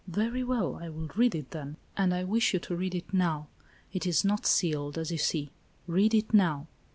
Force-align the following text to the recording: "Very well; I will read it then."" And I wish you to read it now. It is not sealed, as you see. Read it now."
"Very 0.21 0.43
well; 0.43 0.79
I 0.81 0.89
will 0.89 1.11
read 1.15 1.35
it 1.35 1.51
then."" 1.51 1.77
And 1.95 2.11
I 2.11 2.23
wish 2.23 2.55
you 2.55 2.59
to 2.61 2.75
read 2.75 2.95
it 2.95 3.13
now. 3.13 3.49
It 3.93 4.07
is 4.07 4.25
not 4.25 4.47
sealed, 4.47 4.97
as 4.97 5.11
you 5.11 5.19
see. 5.19 5.51
Read 5.85 6.15
it 6.15 6.33
now." 6.33 6.65